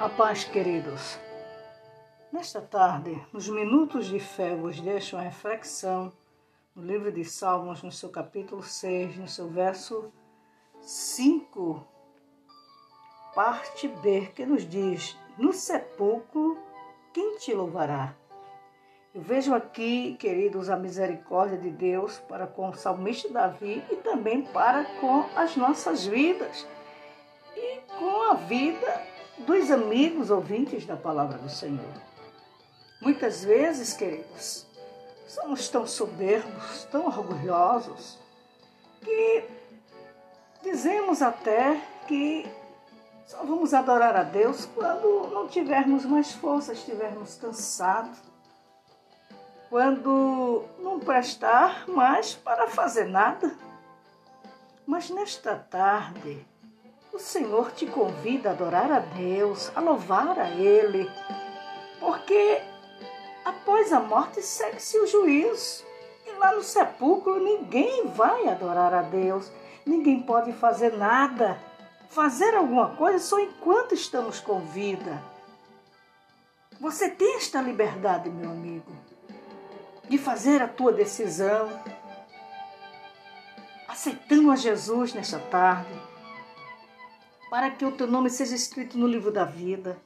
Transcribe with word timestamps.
A 0.00 0.08
paz, 0.08 0.42
queridos. 0.42 1.20
Nesta 2.32 2.60
tarde, 2.60 3.16
nos 3.32 3.48
minutos 3.48 4.06
de 4.06 4.18
fé, 4.18 4.52
vos 4.56 4.80
deixo 4.80 5.14
uma 5.14 5.22
reflexão 5.22 6.12
no 6.74 6.82
livro 6.84 7.12
de 7.12 7.24
Salmos, 7.24 7.80
no 7.80 7.92
seu 7.92 8.08
capítulo 8.08 8.60
6, 8.60 9.16
no 9.16 9.28
seu 9.28 9.48
verso 9.48 10.12
5, 10.80 11.86
parte 13.36 13.86
B, 13.86 14.32
que 14.34 14.44
nos 14.44 14.68
diz: 14.68 15.16
No 15.38 15.52
sepulcro, 15.52 16.58
quem 17.12 17.38
te 17.38 17.54
louvará? 17.54 18.16
Eu 19.14 19.22
vejo 19.22 19.54
aqui, 19.54 20.16
queridos, 20.16 20.70
a 20.70 20.76
misericórdia 20.76 21.56
de 21.56 21.70
Deus 21.70 22.18
para 22.18 22.48
com 22.48 22.68
o 22.68 22.74
salmista 22.74 23.28
Davi 23.28 23.80
e 23.88 23.94
também 23.96 24.42
para 24.42 24.84
com 25.00 25.20
as 25.36 25.56
nossas 25.56 26.04
vidas 26.04 26.66
e 27.56 27.80
com 27.96 28.32
a 28.32 28.34
vida 28.34 29.13
dos 29.38 29.70
amigos 29.70 30.30
ouvintes 30.30 30.86
da 30.86 30.96
palavra 30.96 31.38
do 31.38 31.48
Senhor. 31.48 31.92
Muitas 33.00 33.44
vezes, 33.44 33.92
queridos, 33.94 34.66
somos 35.26 35.68
tão 35.68 35.86
soberbos, 35.86 36.84
tão 36.90 37.06
orgulhosos, 37.06 38.18
que 39.02 39.44
dizemos 40.62 41.20
até 41.20 41.80
que 42.06 42.46
só 43.26 43.38
vamos 43.38 43.74
adorar 43.74 44.16
a 44.16 44.22
Deus 44.22 44.66
quando 44.66 45.30
não 45.32 45.48
tivermos 45.48 46.04
mais 46.04 46.32
força, 46.32 46.72
estivermos 46.72 47.36
cansados 47.36 48.18
quando 49.68 50.64
não 50.78 51.00
prestar 51.00 51.88
mais 51.88 52.34
para 52.34 52.68
fazer 52.68 53.06
nada. 53.06 53.52
Mas 54.86 55.10
nesta 55.10 55.56
tarde, 55.56 56.46
o 57.14 57.18
Senhor 57.18 57.72
te 57.72 57.86
convida 57.86 58.50
a 58.50 58.52
adorar 58.52 58.90
a 58.90 58.98
Deus, 58.98 59.70
a 59.74 59.80
louvar 59.80 60.38
a 60.38 60.50
Ele, 60.50 61.10
porque 62.00 62.60
após 63.44 63.92
a 63.92 64.00
morte 64.00 64.42
segue-se 64.42 64.98
o 64.98 65.06
juízo. 65.06 65.84
E 66.26 66.32
lá 66.38 66.54
no 66.54 66.62
sepulcro 66.62 67.38
ninguém 67.38 68.06
vai 68.08 68.48
adorar 68.48 68.92
a 68.92 69.02
Deus, 69.02 69.50
ninguém 69.86 70.22
pode 70.22 70.52
fazer 70.52 70.96
nada, 70.96 71.58
fazer 72.08 72.54
alguma 72.54 72.96
coisa 72.96 73.18
só 73.18 73.38
enquanto 73.38 73.94
estamos 73.94 74.40
com 74.40 74.60
vida. 74.60 75.22
Você 76.80 77.08
tem 77.08 77.36
esta 77.36 77.60
liberdade, 77.60 78.28
meu 78.28 78.50
amigo 78.50 78.92
de 80.08 80.18
fazer 80.18 80.60
a 80.60 80.68
tua 80.68 80.92
decisão, 80.92 81.68
aceitando 83.88 84.50
a 84.50 84.56
Jesus 84.56 85.14
nesta 85.14 85.38
tarde, 85.38 85.90
para 87.54 87.70
que 87.70 87.84
o 87.84 87.92
teu 87.92 88.08
nome 88.08 88.30
seja 88.30 88.56
escrito 88.56 88.98
no 88.98 89.06
livro 89.06 89.30
da 89.30 89.44
vida 89.44 89.96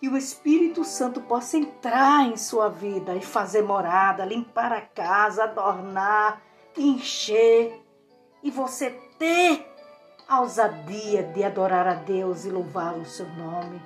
e 0.00 0.08
o 0.08 0.16
Espírito 0.16 0.84
Santo 0.84 1.20
possa 1.22 1.58
entrar 1.58 2.28
em 2.28 2.36
sua 2.36 2.68
vida 2.68 3.16
e 3.16 3.20
fazer 3.20 3.60
morada, 3.60 4.24
limpar 4.24 4.72
a 4.72 4.80
casa, 4.80 5.42
adornar, 5.42 6.40
encher 6.76 7.82
e 8.40 8.52
você 8.52 8.90
ter 9.18 9.66
a 10.28 10.42
ousadia 10.42 11.24
de 11.24 11.42
adorar 11.42 11.88
a 11.88 11.94
Deus 11.94 12.44
e 12.44 12.50
louvar 12.50 12.94
o 12.94 13.04
seu 13.04 13.26
nome. 13.30 13.82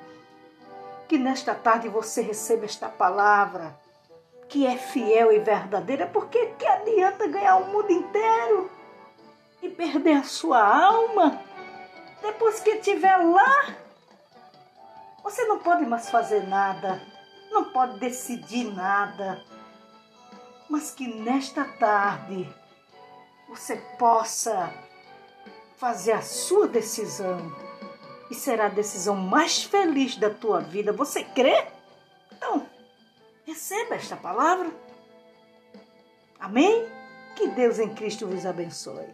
Que 1.08 1.16
nesta 1.16 1.54
tarde 1.54 1.88
você 1.88 2.20
receba 2.20 2.66
esta 2.66 2.90
palavra 2.90 3.80
que 4.46 4.66
é 4.66 4.76
fiel 4.76 5.32
e 5.32 5.38
verdadeira, 5.38 6.06
porque 6.06 6.48
que 6.58 6.66
adianta 6.66 7.26
ganhar 7.28 7.56
o 7.56 7.72
mundo 7.72 7.90
inteiro 7.90 8.70
e 9.62 9.70
perder 9.70 10.18
a 10.18 10.22
sua 10.22 10.60
alma 10.62 11.45
depois 12.26 12.60
que 12.60 12.70
estiver 12.70 13.16
lá? 13.16 13.76
Você 15.22 15.44
não 15.44 15.58
pode 15.58 15.84
mais 15.86 16.08
fazer 16.08 16.46
nada, 16.46 17.02
não 17.50 17.72
pode 17.72 17.98
decidir 17.98 18.64
nada, 18.64 19.42
mas 20.68 20.90
que 20.90 21.08
nesta 21.08 21.64
tarde 21.64 22.48
você 23.48 23.76
possa 23.98 24.72
fazer 25.76 26.12
a 26.12 26.22
sua 26.22 26.68
decisão 26.68 27.52
e 28.30 28.34
será 28.34 28.66
a 28.66 28.70
decisão 28.70 29.16
mais 29.16 29.62
feliz 29.64 30.16
da 30.16 30.30
tua 30.30 30.60
vida. 30.60 30.92
Você 30.92 31.24
crê? 31.24 31.66
Então, 32.32 32.66
Receba 33.46 33.94
esta 33.94 34.16
palavra. 34.16 34.68
Amém? 36.40 36.88
Que 37.36 37.46
Deus 37.46 37.78
em 37.78 37.94
Cristo 37.94 38.26
vos 38.26 38.44
abençoe. 38.44 39.06